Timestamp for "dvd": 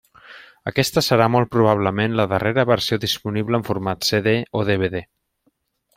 4.71-4.99